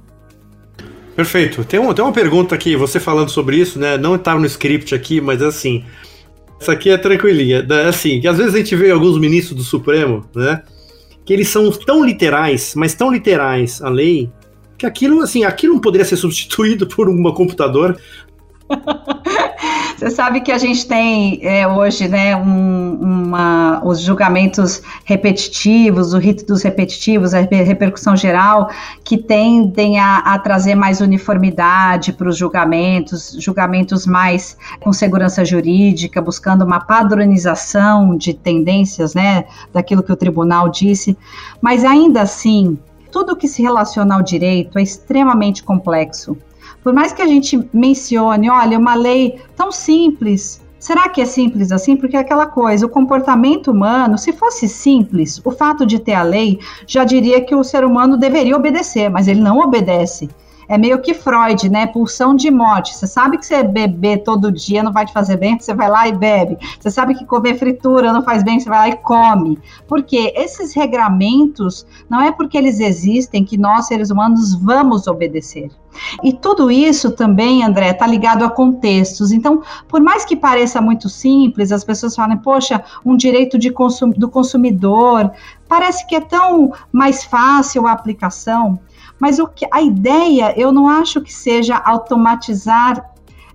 Perfeito. 1.15 1.63
Tem, 1.63 1.79
um, 1.79 1.93
tem 1.93 2.03
uma 2.03 2.11
pergunta 2.11 2.53
aqui, 2.53 2.75
você 2.75 2.99
falando 2.99 3.29
sobre 3.29 3.55
isso, 3.55 3.79
né? 3.79 3.97
Não 3.97 4.15
estava 4.15 4.39
no 4.39 4.45
script 4.45 4.93
aqui, 4.93 5.21
mas 5.21 5.41
assim. 5.41 5.85
Essa 6.59 6.71
aqui 6.71 6.89
é 6.89 6.97
tranquilinha. 6.97 7.61
Né? 7.63 7.87
Assim, 7.87 8.19
que 8.19 8.27
às 8.27 8.37
vezes 8.37 8.53
a 8.53 8.57
gente 8.57 8.75
vê 8.75 8.91
alguns 8.91 9.19
ministros 9.19 9.57
do 9.57 9.63
Supremo, 9.63 10.25
né? 10.35 10.63
Que 11.25 11.33
eles 11.33 11.49
são 11.49 11.71
tão 11.71 12.05
literais, 12.05 12.73
mas 12.75 12.93
tão 12.93 13.11
literais 13.11 13.81
a 13.81 13.89
lei, 13.89 14.29
que 14.77 14.85
aquilo, 14.85 15.21
assim, 15.21 15.43
aquilo 15.43 15.73
não 15.73 15.81
poderia 15.81 16.05
ser 16.05 16.17
substituído 16.17 16.87
por 16.87 17.09
uma 17.09 17.33
computador. 17.33 17.97
Você 19.97 20.09
sabe 20.09 20.41
que 20.41 20.51
a 20.51 20.57
gente 20.57 20.85
tem 20.85 21.39
é, 21.41 21.65
hoje, 21.65 22.09
né, 22.09 22.35
um, 22.35 22.97
uma, 22.99 23.81
os 23.85 24.01
julgamentos 24.01 24.81
repetitivos, 25.05 26.13
o 26.13 26.17
rito 26.17 26.45
dos 26.45 26.63
repetitivos, 26.63 27.33
a 27.33 27.39
repercussão 27.39 28.13
geral, 28.13 28.69
que 29.05 29.17
tendem 29.17 29.97
a, 29.97 30.17
a 30.17 30.37
trazer 30.37 30.75
mais 30.75 30.99
uniformidade 30.99 32.11
para 32.11 32.27
os 32.27 32.35
julgamentos, 32.35 33.37
julgamentos 33.39 34.05
mais 34.05 34.57
com 34.81 34.91
segurança 34.91 35.45
jurídica, 35.45 36.21
buscando 36.21 36.65
uma 36.65 36.81
padronização 36.81 38.17
de 38.17 38.33
tendências, 38.33 39.13
né, 39.13 39.45
daquilo 39.71 40.03
que 40.03 40.11
o 40.11 40.17
tribunal 40.17 40.67
disse. 40.67 41.17
Mas 41.61 41.85
ainda 41.85 42.21
assim, 42.21 42.77
tudo 43.09 43.33
que 43.33 43.47
se 43.47 43.61
relaciona 43.61 44.15
ao 44.15 44.21
direito 44.21 44.77
é 44.77 44.81
extremamente 44.81 45.63
complexo. 45.63 46.37
Por 46.85 46.93
mais 46.93 47.11
que 47.11 47.21
a 47.23 47.25
gente 47.25 47.67
mencione, 47.73 48.47
olha, 48.47 48.77
uma 48.77 48.93
lei 48.93 49.41
tão 49.55 49.71
simples, 49.71 50.63
Será 50.77 51.09
que 51.09 51.19
é 51.19 51.25
simples 51.25 51.71
assim? 51.71 51.97
Porque 51.97 52.15
é 52.15 52.19
aquela 52.19 52.45
coisa, 52.45 52.85
o 52.85 52.89
comportamento 52.89 53.71
humano, 53.71 54.19
se 54.19 54.31
fosse 54.31 54.69
simples, 54.69 55.41
o 55.43 55.49
fato 55.49 55.83
de 55.83 55.97
ter 55.97 56.13
a 56.13 56.21
lei 56.21 56.59
já 56.85 57.03
diria 57.03 57.41
que 57.41 57.55
o 57.55 57.63
ser 57.63 57.83
humano 57.83 58.17
deveria 58.17 58.55
obedecer, 58.55 59.09
mas 59.09 59.27
ele 59.27 59.41
não 59.41 59.57
obedece 59.57 60.29
é 60.67 60.77
meio 60.77 61.01
que 61.01 61.13
Freud, 61.13 61.69
né? 61.69 61.87
Pulsão 61.87 62.35
de 62.35 62.49
morte. 62.49 62.95
Você 62.95 63.07
sabe 63.07 63.37
que 63.37 63.45
você 63.45 63.63
beber 63.63 64.23
todo 64.23 64.51
dia 64.51 64.83
não 64.83 64.91
vai 64.91 65.05
te 65.05 65.13
fazer 65.13 65.37
bem, 65.37 65.59
você 65.59 65.73
vai 65.73 65.89
lá 65.89 66.07
e 66.07 66.11
bebe. 66.11 66.57
Você 66.79 66.89
sabe 66.89 67.15
que 67.15 67.25
comer 67.25 67.57
fritura 67.57 68.11
não 68.11 68.23
faz 68.23 68.43
bem, 68.43 68.59
você 68.59 68.69
vai 68.69 68.79
lá 68.79 68.89
e 68.89 68.97
come. 68.97 69.59
Porque 69.87 70.33
esses 70.35 70.73
regramentos 70.73 71.85
não 72.09 72.21
é 72.21 72.31
porque 72.31 72.57
eles 72.57 72.79
existem 72.79 73.43
que 73.43 73.57
nós, 73.57 73.87
seres 73.87 74.09
humanos, 74.09 74.55
vamos 74.55 75.07
obedecer. 75.07 75.69
E 76.23 76.33
tudo 76.33 76.69
isso 76.69 77.11
também, 77.11 77.63
André, 77.63 77.91
está 77.91 78.05
ligado 78.05 78.43
a 78.43 78.49
contextos. 78.49 79.31
Então, 79.31 79.61
por 79.87 80.01
mais 80.01 80.25
que 80.25 80.35
pareça 80.35 80.81
muito 80.81 81.09
simples, 81.09 81.71
as 81.71 81.83
pessoas 81.83 82.15
falam, 82.15 82.37
poxa, 82.37 82.83
um 83.05 83.15
direito 83.15 83.57
consum 83.71 84.09
do 84.09 84.29
consumidor, 84.29 85.31
parece 85.67 86.05
que 86.07 86.15
é 86.15 86.21
tão 86.21 86.71
mais 86.91 87.23
fácil 87.23 87.87
a 87.87 87.91
aplicação. 87.91 88.79
Mas 89.19 89.39
o 89.39 89.47
que 89.47 89.65
a 89.71 89.81
ideia, 89.81 90.53
eu 90.59 90.71
não 90.71 90.87
acho 90.87 91.21
que 91.21 91.33
seja 91.33 91.77
automatizar 91.77 93.11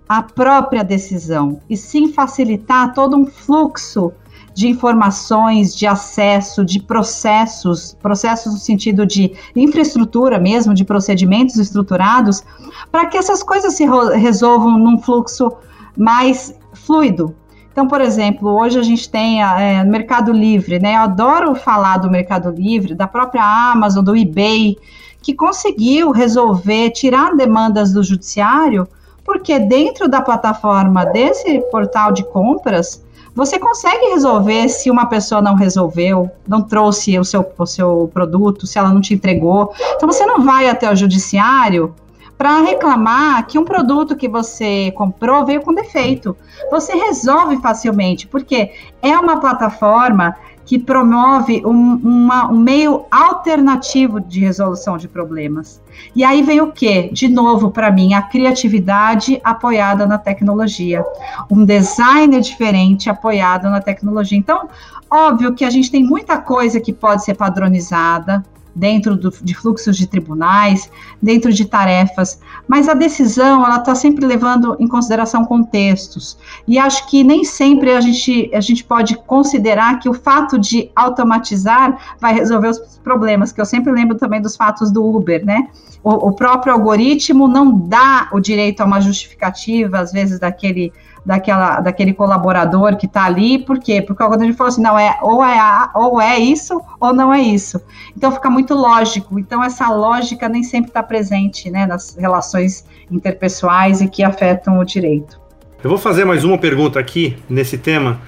a 0.07 0.21
própria 0.21 0.83
decisão, 0.83 1.61
e 1.69 1.77
sim 1.77 2.11
facilitar 2.11 2.93
todo 2.93 3.15
um 3.15 3.25
fluxo 3.25 4.11
de 4.53 4.67
informações, 4.67 5.73
de 5.73 5.87
acesso, 5.87 6.65
de 6.65 6.81
processos, 6.81 7.95
processos 8.01 8.51
no 8.51 8.59
sentido 8.59 9.05
de 9.05 9.31
infraestrutura 9.55 10.37
mesmo, 10.37 10.73
de 10.73 10.83
procedimentos 10.83 11.55
estruturados, 11.55 12.43
para 12.91 13.05
que 13.05 13.17
essas 13.17 13.41
coisas 13.41 13.75
se 13.75 13.85
resolvam 14.17 14.77
num 14.77 14.97
fluxo 14.97 15.53
mais 15.97 16.53
fluido. 16.73 17.33
Então, 17.71 17.87
por 17.87 18.01
exemplo, 18.01 18.49
hoje 18.49 18.77
a 18.77 18.83
gente 18.83 19.09
tem 19.09 19.41
é, 19.41 19.81
Mercado 19.85 20.33
Livre, 20.33 20.77
né? 20.77 20.95
Eu 20.95 21.01
adoro 21.01 21.55
falar 21.55 21.97
do 21.97 22.11
Mercado 22.11 22.51
Livre, 22.51 22.93
da 22.93 23.07
própria 23.07 23.43
Amazon, 23.71 24.03
do 24.03 24.13
eBay, 24.13 24.77
que 25.21 25.33
conseguiu 25.33 26.11
resolver, 26.11 26.89
tirar 26.91 27.35
demandas 27.35 27.93
do 27.93 28.03
judiciário, 28.03 28.87
porque 29.23 29.59
dentro 29.59 30.09
da 30.09 30.21
plataforma 30.21 31.05
desse 31.05 31.59
portal 31.71 32.11
de 32.11 32.23
compras, 32.23 33.03
você 33.33 33.57
consegue 33.57 34.07
resolver 34.07 34.67
se 34.67 34.91
uma 34.91 35.05
pessoa 35.05 35.41
não 35.41 35.55
resolveu, 35.55 36.29
não 36.47 36.61
trouxe 36.61 37.17
o 37.17 37.23
seu, 37.23 37.49
o 37.57 37.65
seu 37.65 38.09
produto, 38.13 38.67
se 38.67 38.77
ela 38.77 38.89
não 38.89 38.99
te 38.99 39.13
entregou. 39.13 39.73
Então 39.95 40.11
você 40.11 40.25
não 40.25 40.43
vai 40.43 40.67
até 40.67 40.91
o 40.91 40.95
judiciário 40.95 41.95
para 42.37 42.59
reclamar 42.61 43.45
que 43.45 43.59
um 43.59 43.63
produto 43.63 44.15
que 44.15 44.27
você 44.27 44.91
comprou 44.97 45.45
veio 45.45 45.61
com 45.61 45.73
defeito. 45.73 46.35
Você 46.71 46.93
resolve 46.93 47.61
facilmente, 47.61 48.27
porque 48.27 48.71
é 49.01 49.15
uma 49.17 49.39
plataforma 49.39 50.35
que 50.65 50.79
promove 50.79 51.61
um, 51.65 51.95
uma, 51.95 52.51
um 52.51 52.57
meio 52.57 53.05
alternativo 53.11 54.19
de 54.19 54.39
resolução 54.39 54.97
de 54.97 55.07
problemas. 55.07 55.81
E 56.15 56.23
aí 56.23 56.41
vem 56.41 56.61
o 56.61 56.71
que? 56.71 57.09
De 57.11 57.27
novo, 57.27 57.71
para 57.71 57.91
mim, 57.91 58.13
a 58.13 58.21
criatividade 58.21 59.39
apoiada 59.43 60.05
na 60.05 60.17
tecnologia, 60.17 61.05
um 61.49 61.65
design 61.65 62.39
diferente 62.39 63.09
apoiado 63.09 63.69
na 63.69 63.81
tecnologia. 63.81 64.37
Então, 64.37 64.69
óbvio 65.09 65.53
que 65.53 65.65
a 65.65 65.69
gente 65.69 65.91
tem 65.91 66.03
muita 66.03 66.37
coisa 66.37 66.79
que 66.79 66.93
pode 66.93 67.23
ser 67.23 67.35
padronizada, 67.35 68.43
dentro 68.75 69.15
do, 69.15 69.29
de 69.29 69.53
fluxos 69.53 69.97
de 69.97 70.07
tribunais, 70.07 70.89
dentro 71.21 71.51
de 71.51 71.65
tarefas, 71.65 72.39
mas 72.67 72.87
a 72.87 72.93
decisão 72.93 73.65
ela 73.65 73.77
está 73.77 73.95
sempre 73.95 74.25
levando 74.25 74.75
em 74.79 74.87
consideração 74.87 75.45
contextos 75.45 76.37
e 76.67 76.77
acho 76.79 77.07
que 77.09 77.23
nem 77.23 77.43
sempre 77.43 77.91
a 77.91 78.01
gente 78.01 78.49
a 78.53 78.61
gente 78.61 78.83
pode 78.83 79.15
considerar 79.15 79.99
que 79.99 80.09
o 80.09 80.13
fato 80.13 80.57
de 80.57 80.89
automatizar 80.95 82.15
vai 82.19 82.33
resolver 82.33 82.69
os 82.69 82.79
problemas, 83.03 83.51
que 83.51 83.59
eu 83.59 83.65
sempre 83.65 83.91
lembro 83.91 84.17
também 84.17 84.41
dos 84.41 84.55
fatos 84.55 84.91
do 84.91 85.05
Uber, 85.05 85.45
né? 85.45 85.67
O, 86.03 86.29
o 86.29 86.33
próprio 86.33 86.73
algoritmo 86.73 87.47
não 87.47 87.77
dá 87.87 88.29
o 88.31 88.39
direito 88.39 88.81
a 88.81 88.85
uma 88.85 88.99
justificativa 88.99 89.99
às 89.99 90.11
vezes 90.11 90.39
daquele 90.39 90.91
daquela, 91.25 91.79
daquele 91.79 92.13
colaborador 92.13 92.97
que 92.97 93.05
está 93.05 93.25
ali, 93.25 93.59
por 93.59 93.79
quê? 93.79 94.01
Porque 94.01 94.23
quando 94.23 94.41
a 94.41 94.45
gente 94.45 94.57
falou 94.57 94.69
assim, 94.69 94.81
não, 94.81 94.97
é 94.97 95.17
ou 95.21 95.43
é, 95.43 95.59
a, 95.59 95.91
ou 95.93 96.19
é 96.19 96.39
isso 96.39 96.81
ou 96.99 97.13
não 97.13 97.33
é 97.33 97.41
isso. 97.41 97.79
Então 98.15 98.31
fica 98.31 98.49
muito 98.49 98.73
lógico. 98.73 99.39
Então 99.39 99.63
essa 99.63 99.89
lógica 99.89 100.49
nem 100.49 100.63
sempre 100.63 100.89
está 100.89 101.03
presente 101.03 101.69
né, 101.69 101.85
nas 101.85 102.15
relações 102.15 102.85
interpessoais 103.09 104.01
e 104.01 104.07
que 104.07 104.23
afetam 104.23 104.79
o 104.79 104.85
direito. 104.85 105.39
Eu 105.83 105.89
vou 105.89 105.99
fazer 105.99 106.25
mais 106.25 106.43
uma 106.43 106.57
pergunta 106.57 106.99
aqui 106.99 107.37
nesse 107.49 107.77
tema. 107.77 108.19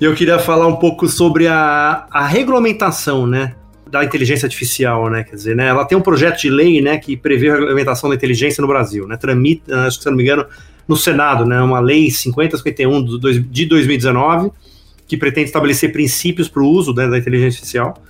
E 0.00 0.04
eu 0.04 0.14
queria 0.14 0.38
falar 0.38 0.66
um 0.66 0.76
pouco 0.76 1.08
sobre 1.08 1.48
a, 1.48 2.06
a 2.10 2.26
regulamentação, 2.26 3.26
né? 3.26 3.54
da 3.90 4.04
inteligência 4.04 4.44
artificial, 4.44 5.08
né? 5.08 5.24
Quer 5.24 5.34
dizer, 5.34 5.56
né, 5.56 5.66
ela 5.66 5.82
tem 5.84 5.96
um 5.96 6.00
projeto 6.02 6.38
de 6.38 6.50
lei, 6.50 6.80
né, 6.80 6.98
que 6.98 7.16
prevê 7.16 7.48
a 7.48 7.54
regulamentação 7.54 8.10
da 8.10 8.16
inteligência 8.16 8.60
no 8.60 8.68
Brasil, 8.68 9.06
né? 9.06 9.16
Tramita, 9.16 9.86
acho 9.86 9.96
que 9.96 10.02
se 10.02 10.10
não 10.10 10.16
me 10.16 10.22
engano, 10.22 10.44
no 10.88 10.96
Senado, 10.96 11.44
né, 11.44 11.60
uma 11.60 11.78
lei 11.78 12.10
5051 12.10 13.04
de 13.50 13.66
2019, 13.66 14.50
que 15.06 15.16
pretende 15.16 15.46
estabelecer 15.46 15.92
princípios 15.92 16.48
para 16.48 16.62
o 16.62 16.66
uso 16.66 16.94
né, 16.94 17.06
da 17.06 17.18
inteligência 17.18 17.58
artificial, 17.58 18.02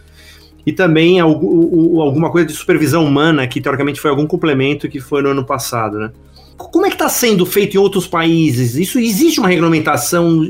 e 0.64 0.72
também 0.72 1.18
alguma 1.18 2.30
coisa 2.30 2.46
de 2.46 2.52
supervisão 2.52 3.04
humana, 3.04 3.46
que 3.46 3.60
teoricamente 3.60 4.00
foi 4.00 4.10
algum 4.10 4.26
complemento 4.26 4.88
que 4.88 5.00
foi 5.00 5.22
no 5.22 5.30
ano 5.30 5.44
passado, 5.44 5.98
né? 5.98 6.10
como 6.58 6.84
é 6.84 6.88
que 6.88 6.96
está 6.96 7.08
sendo 7.08 7.46
feito 7.46 7.76
em 7.76 7.78
outros 7.78 8.06
países? 8.06 8.74
Isso 8.74 8.98
existe 8.98 9.38
uma 9.38 9.48
regulamentação 9.48 10.44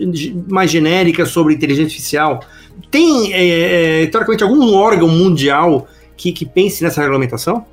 mais 0.48 0.70
genérica 0.70 1.26
sobre 1.26 1.54
inteligência 1.54 1.84
artificial? 1.84 2.40
Tem, 2.90 3.32
é, 3.34 4.02
é, 4.02 4.06
teoricamente, 4.06 4.42
algum 4.42 4.74
órgão 4.74 5.08
mundial 5.08 5.86
que, 6.16 6.32
que 6.32 6.46
pense 6.46 6.82
nessa 6.82 7.02
regulamentação? 7.02 7.66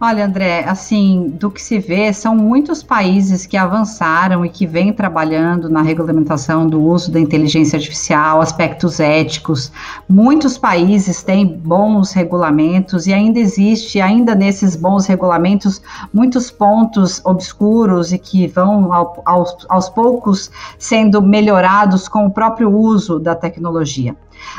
Olha, 0.00 0.26
André, 0.26 0.62
assim, 0.64 1.28
do 1.40 1.50
que 1.50 1.60
se 1.60 1.80
vê, 1.80 2.12
são 2.12 2.36
muitos 2.36 2.84
países 2.84 3.44
que 3.46 3.56
avançaram 3.56 4.46
e 4.46 4.48
que 4.48 4.64
vêm 4.64 4.92
trabalhando 4.92 5.68
na 5.68 5.82
regulamentação 5.82 6.68
do 6.68 6.80
uso 6.80 7.10
da 7.10 7.18
inteligência 7.18 7.76
artificial, 7.76 8.40
aspectos 8.40 9.00
éticos. 9.00 9.72
Muitos 10.08 10.56
países 10.56 11.24
têm 11.24 11.44
bons 11.44 12.12
regulamentos 12.12 13.08
e 13.08 13.12
ainda 13.12 13.40
existe, 13.40 14.00
ainda 14.00 14.36
nesses 14.36 14.76
bons 14.76 15.04
regulamentos, 15.06 15.82
muitos 16.14 16.48
pontos 16.48 17.20
obscuros 17.24 18.12
e 18.12 18.18
que 18.18 18.46
vão 18.46 18.92
ao, 18.92 19.20
aos, 19.24 19.66
aos 19.68 19.88
poucos 19.88 20.48
sendo 20.78 21.20
melhorados 21.20 22.06
com 22.06 22.24
o 22.24 22.30
próprio 22.30 22.72
uso 22.72 23.18
da 23.18 23.34
tecnologia. 23.34 24.14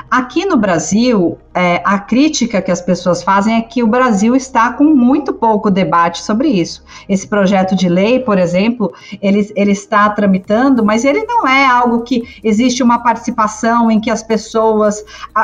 Aqui 0.10 0.46
no 0.46 0.58
Brasil, 0.58 1.38
é, 1.54 1.82
a 1.86 2.00
crítica 2.00 2.62
que 2.62 2.72
as 2.72 2.82
pessoas 2.82 3.22
fazem 3.22 3.58
é 3.58 3.62
que 3.62 3.84
o 3.84 3.88
Brasil 3.88 4.36
está 4.36 4.74
com 4.74 4.84
muito 4.84 5.34
pouco 5.34 5.70
debate 5.70 6.24
sobre 6.24 6.48
isso. 6.48 6.84
Esse 7.08 7.28
projeto 7.28 7.76
de 7.76 7.88
lei, 7.88 8.20
por 8.20 8.38
exemplo, 8.38 8.94
ele, 9.22 9.52
ele 9.56 9.72
está 9.72 10.10
tramitando, 10.10 10.84
mas 10.84 11.06
ele 11.06 11.24
não 11.26 11.48
é 11.48 11.66
algo 11.66 12.02
que 12.02 12.40
existe 12.44 12.82
uma 12.82 13.00
participação 13.00 13.92
em 13.92 14.00
que 14.00 14.10
as 14.10 14.24
pessoas, 14.24 15.04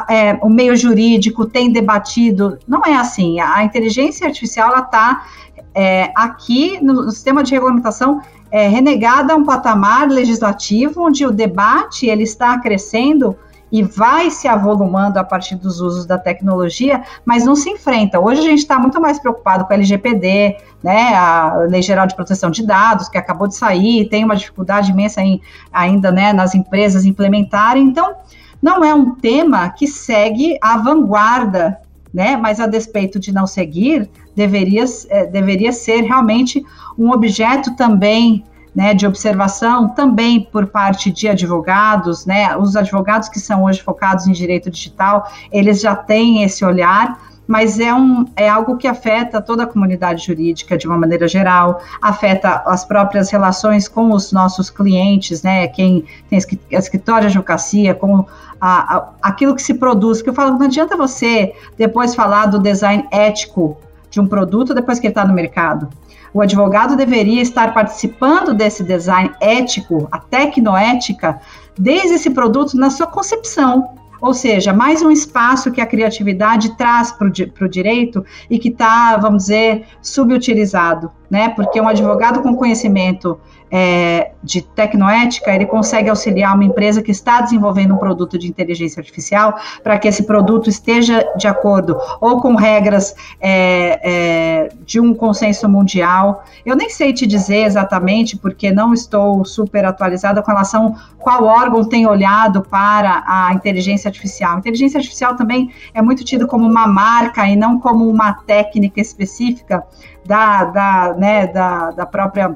é, 0.09 0.37
o 0.41 0.49
meio 0.49 0.75
jurídico 0.75 1.45
tem 1.45 1.71
debatido. 1.71 2.57
Não 2.67 2.81
é 2.85 2.95
assim. 2.95 3.39
A, 3.39 3.63
inteligência 3.63 4.27
artificial 4.27 4.77
está 4.77 5.25
é, 5.73 6.11
aqui 6.15 6.79
no, 6.81 6.93
no 6.93 7.11
sistema 7.11 7.43
de 7.43 7.53
regulamentação 7.53 8.21
é, 8.51 8.67
renegada 8.67 9.33
a 9.33 9.35
um 9.35 9.43
patamar 9.43 10.07
legislativo 10.07 11.03
onde 11.03 11.25
o 11.25 11.31
debate 11.31 12.07
ele 12.07 12.23
está 12.23 12.57
crescendo 12.59 13.35
e 13.75 13.83
vai 13.83 14.31
se 14.31 14.47
avolumando 14.47 15.17
a 15.17 15.23
partir 15.23 15.55
dos 15.57 15.81
usos 15.81 16.05
da 16.05 16.17
tecnologia, 16.17 17.03
mas 17.25 17.43
não 17.43 17.57
se 17.57 17.69
enfrenta. 17.69 18.21
Hoje 18.21 18.39
a 18.39 18.43
gente 18.45 18.59
está 18.59 18.79
muito 18.79 19.01
mais 19.01 19.19
preocupado 19.19 19.65
com 19.65 19.73
a 19.73 19.75
LGPD, 19.75 20.55
né, 20.81 21.13
a 21.13 21.57
Lei 21.69 21.81
Geral 21.81 22.07
de 22.07 22.15
Proteção 22.15 22.49
de 22.49 22.65
Dados, 22.65 23.09
que 23.09 23.17
acabou 23.17 23.49
de 23.49 23.55
sair, 23.57 24.07
tem 24.07 24.23
uma 24.23 24.37
dificuldade 24.37 24.91
imensa 24.91 25.21
em, 25.21 25.41
ainda 25.73 26.09
né, 26.09 26.31
nas 26.31 26.55
empresas 26.55 27.03
implementarem. 27.03 27.83
Então, 27.83 28.15
não 28.61 28.81
é 28.81 28.93
um 28.93 29.13
tema 29.15 29.67
que 29.71 29.87
segue 29.87 30.57
a 30.61 30.77
vanguarda, 30.77 31.77
né, 32.13 32.37
mas 32.37 32.61
a 32.61 32.67
despeito 32.67 33.19
de 33.19 33.33
não 33.33 33.45
seguir, 33.45 34.09
deveria, 34.33 34.85
é, 35.09 35.25
deveria 35.25 35.73
ser 35.73 36.03
realmente 36.03 36.65
um 36.97 37.11
objeto 37.11 37.75
também 37.75 38.41
né, 38.75 38.93
de 38.93 39.07
observação 39.07 39.87
também 39.89 40.41
por 40.51 40.67
parte 40.67 41.09
de 41.09 41.27
advogados, 41.29 42.25
né, 42.25 42.55
os 42.57 42.75
advogados 42.75 43.29
que 43.29 43.39
são 43.39 43.63
hoje 43.63 43.81
focados 43.81 44.27
em 44.27 44.33
direito 44.33 44.69
digital, 44.69 45.31
eles 45.51 45.79
já 45.79 45.95
têm 45.95 46.43
esse 46.43 46.65
olhar, 46.65 47.17
mas 47.47 47.79
é, 47.79 47.93
um, 47.93 48.25
é 48.35 48.49
algo 48.49 48.75
que 48.75 48.87
afeta 48.87 49.39
toda 49.39 49.63
a 49.63 49.67
comunidade 49.67 50.25
jurídica 50.25 50.77
de 50.77 50.87
uma 50.87 50.97
maneira 50.97 51.27
geral, 51.27 51.79
afeta 52.01 52.63
as 52.65 52.83
próprias 52.83 53.29
relações 53.29 53.87
com 53.87 54.11
os 54.11 54.31
nossos 54.31 54.69
clientes, 54.69 55.41
né, 55.41 55.67
quem 55.67 56.03
tem 56.29 56.37
escritório 56.71 57.29
de 57.29 57.37
advocacia, 57.37 57.93
com 57.93 58.25
a, 58.59 58.97
a, 58.97 59.09
aquilo 59.21 59.55
que 59.55 59.61
se 59.61 59.75
produz, 59.75 60.21
que 60.21 60.29
eu 60.29 60.33
falo, 60.33 60.57
não 60.57 60.65
adianta 60.65 60.97
você 60.97 61.53
depois 61.77 62.13
falar 62.13 62.47
do 62.47 62.59
design 62.59 63.07
ético 63.11 63.77
de 64.09 64.19
um 64.19 64.27
produto 64.27 64.73
depois 64.73 64.99
que 64.99 65.07
ele 65.07 65.11
está 65.11 65.25
no 65.25 65.33
mercado. 65.33 65.89
O 66.35 66.41
advogado 66.41 66.97
deveria 66.97 67.41
estar 67.41 67.73
participando 67.73 68.53
desse 68.53 68.83
design 68.83 69.31
ético, 69.39 70.05
a 70.11 70.19
tecnoética, 70.19 71.39
desde 71.79 72.15
esse 72.15 72.29
produto 72.29 72.75
na 72.75 72.89
sua 72.89 73.07
concepção. 73.07 73.95
Ou 74.19 74.33
seja, 74.33 74.73
mais 74.73 75.01
um 75.01 75.09
espaço 75.09 75.71
que 75.71 75.79
a 75.79 75.85
criatividade 75.85 76.75
traz 76.75 77.09
para 77.09 77.29
o 77.29 77.69
direito 77.69 78.25
e 78.49 78.59
que 78.59 78.67
está, 78.67 79.15
vamos 79.15 79.43
dizer, 79.43 79.87
subutilizado, 80.01 81.09
né? 81.35 81.49
Porque 81.49 81.81
um 81.81 81.87
advogado 81.87 82.41
com 82.41 82.55
conhecimento 82.55 83.37
é, 83.69 84.31
de 84.41 84.61
tecnoética, 84.61 85.53
ele 85.53 85.65
consegue 85.65 86.09
auxiliar 86.09 86.55
uma 86.55 86.63
empresa 86.63 87.01
que 87.01 87.11
está 87.11 87.41
desenvolvendo 87.41 87.93
um 87.93 87.97
produto 87.97 88.39
de 88.39 88.47
inteligência 88.47 89.01
artificial 89.01 89.59
para 89.83 89.99
que 89.99 90.07
esse 90.07 90.23
produto 90.23 90.69
esteja 90.69 91.27
de 91.35 91.45
acordo 91.45 91.97
ou 92.21 92.39
com 92.39 92.55
regras 92.55 93.13
é, 93.41 93.99
é, 94.01 94.69
de 94.85 94.97
um 94.97 95.13
consenso 95.13 95.67
mundial. 95.67 96.45
Eu 96.65 96.73
nem 96.73 96.89
sei 96.89 97.11
te 97.11 97.27
dizer 97.27 97.65
exatamente, 97.65 98.37
porque 98.37 98.71
não 98.71 98.93
estou 98.93 99.43
super 99.43 99.83
atualizada 99.83 100.41
com 100.41 100.51
relação 100.51 100.95
qual 101.19 101.43
órgão 101.43 101.83
tem 101.83 102.07
olhado 102.07 102.61
para 102.61 103.23
a 103.27 103.51
inteligência 103.53 104.07
artificial. 104.07 104.55
A 104.55 104.59
inteligência 104.59 104.99
artificial 104.99 105.35
também 105.35 105.69
é 105.93 106.01
muito 106.01 106.23
tido 106.23 106.47
como 106.47 106.65
uma 106.65 106.87
marca 106.87 107.45
e 107.45 107.57
não 107.57 107.77
como 107.77 108.07
uma 108.07 108.31
técnica 108.31 109.01
específica 109.01 109.83
da, 110.25 110.65
da, 110.65 111.15
né, 111.17 111.47
da, 111.47 111.91
da 111.91 112.05
própria 112.05 112.55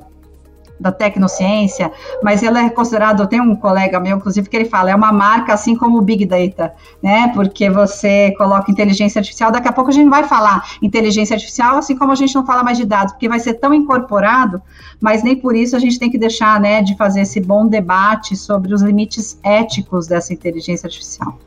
da 0.79 0.91
tecnociência, 0.91 1.91
mas 2.23 2.41
ela 2.41 2.63
é 2.63 2.69
considerada, 2.69 3.27
tem 3.27 3.41
um 3.41 3.55
colega 3.55 3.99
meu, 3.99 4.17
inclusive, 4.17 4.47
que 4.47 4.55
ele 4.55 4.65
fala, 4.65 4.89
é 4.89 4.95
uma 4.95 5.11
marca 5.11 5.53
assim 5.53 5.75
como 5.75 5.97
o 5.97 6.01
Big 6.01 6.25
Data, 6.25 6.73
né? 7.03 7.31
Porque 7.33 7.69
você 7.69 8.33
coloca 8.37 8.71
inteligência 8.71 9.19
artificial, 9.19 9.51
daqui 9.51 9.67
a 9.67 9.73
pouco 9.73 9.89
a 9.89 9.93
gente 9.93 10.09
vai 10.09 10.23
falar 10.23 10.63
inteligência 10.81 11.33
artificial, 11.33 11.77
assim 11.77 11.97
como 11.97 12.11
a 12.13 12.15
gente 12.15 12.33
não 12.33 12.45
fala 12.45 12.63
mais 12.63 12.77
de 12.77 12.85
dados, 12.85 13.11
porque 13.11 13.27
vai 13.27 13.39
ser 13.39 13.55
tão 13.55 13.73
incorporado, 13.73 14.61
mas 15.01 15.21
nem 15.21 15.35
por 15.35 15.53
isso 15.53 15.75
a 15.75 15.79
gente 15.79 15.99
tem 15.99 16.09
que 16.09 16.17
deixar, 16.17 16.59
né, 16.61 16.81
de 16.81 16.95
fazer 16.95 17.21
esse 17.21 17.41
bom 17.41 17.67
debate 17.67 18.37
sobre 18.37 18.73
os 18.73 18.81
limites 18.81 19.37
éticos 19.43 20.07
dessa 20.07 20.33
inteligência 20.33 20.87
artificial. 20.87 21.37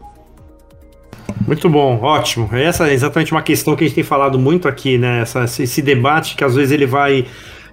Muito 1.47 1.69
bom, 1.69 1.99
ótimo. 2.01 2.49
Essa 2.53 2.89
é 2.89 2.95
exatamente 2.95 3.33
uma 3.33 3.43
questão 3.43 3.75
que 3.75 3.85
a 3.85 3.87
gente 3.87 3.95
tem 3.95 4.05
falado 4.05 4.39
muito 4.39 4.69
aqui, 4.69 4.97
né? 4.97 5.23
Essa, 5.23 5.45
esse 5.45 5.83
debate 5.83 6.37
que 6.37 6.45
às 6.45 6.55
vezes 6.55 6.71
ele 6.71 6.87
vai 6.87 7.27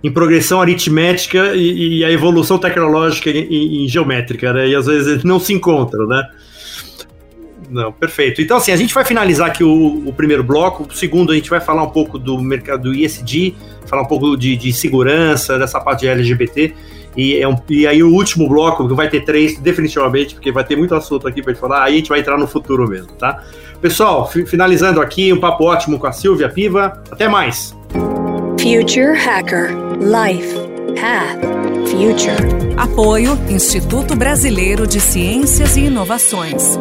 em 0.03 0.11
progressão 0.11 0.61
aritmética 0.61 1.53
e, 1.55 1.99
e 1.99 2.05
a 2.05 2.11
evolução 2.11 2.57
tecnológica 2.57 3.29
em, 3.29 3.87
geométrica, 3.87 4.53
né? 4.53 4.67
E 4.69 4.75
às 4.75 4.85
vezes 4.85 5.23
não 5.23 5.39
se 5.39 5.53
encontram, 5.53 6.07
né? 6.07 6.27
Não, 7.69 7.91
perfeito. 7.91 8.41
Então, 8.41 8.57
assim, 8.57 8.71
a 8.71 8.75
gente 8.75 8.93
vai 8.93 9.05
finalizar 9.05 9.47
aqui 9.47 9.63
o, 9.63 10.03
o, 10.07 10.11
primeiro 10.11 10.43
bloco. 10.43 10.87
O 10.89 10.93
segundo, 10.93 11.31
a 11.31 11.35
gente 11.35 11.49
vai 11.49 11.61
falar 11.61 11.83
um 11.83 11.89
pouco 11.89 12.17
do 12.17 12.41
mercado 12.41 12.83
do 12.83 12.95
ISD, 12.95 13.53
falar 13.85 14.01
um 14.01 14.07
pouco 14.07 14.35
de, 14.35 14.55
de 14.55 14.73
segurança, 14.73 15.59
dessa 15.59 15.79
parte 15.79 16.01
de 16.01 16.07
LGBT. 16.07 16.73
E, 17.15 17.37
é 17.37 17.47
um, 17.47 17.55
e 17.69 17.87
aí 17.87 18.01
o 18.03 18.11
último 18.11 18.47
bloco, 18.47 18.87
que 18.87 18.93
vai 18.93 19.09
ter 19.09 19.21
três, 19.25 19.57
definitivamente, 19.59 20.35
porque 20.35 20.51
vai 20.51 20.63
ter 20.63 20.75
muito 20.75 20.93
assunto 20.95 21.27
aqui 21.27 21.41
para 21.41 21.53
gente 21.53 21.61
falar, 21.61 21.83
aí 21.83 21.93
a 21.93 21.97
gente 21.97 22.09
vai 22.09 22.19
entrar 22.19 22.37
no 22.37 22.47
futuro 22.47 22.87
mesmo, 22.87 23.11
tá? 23.13 23.43
Pessoal, 23.81 24.27
finalizando 24.27 25.01
aqui, 25.01 25.31
um 25.31 25.39
papo 25.39 25.63
ótimo 25.63 25.97
com 25.97 26.07
a 26.07 26.11
Silvia 26.11 26.49
Piva. 26.49 27.01
Até 27.11 27.27
mais! 27.27 27.75
Future 28.59 29.17
Hacker 29.17 29.71
Life 29.99 30.53
Path 30.99 31.39
Future. 31.89 32.75
Apoio 32.77 33.37
Instituto 33.49 34.15
Brasileiro 34.15 34.85
de 34.85 34.99
Ciências 34.99 35.77
e 35.77 35.85
Inovações. 35.85 36.77